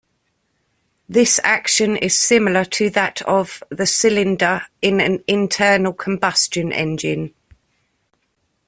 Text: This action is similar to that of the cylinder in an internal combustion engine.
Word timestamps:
This 1.07 1.39
action 1.43 1.95
is 1.95 2.17
similar 2.17 2.65
to 2.65 2.89
that 2.89 3.21
of 3.21 3.61
the 3.69 3.85
cylinder 3.85 4.63
in 4.81 4.99
an 4.99 5.23
internal 5.27 5.93
combustion 5.93 6.71
engine. 6.71 7.35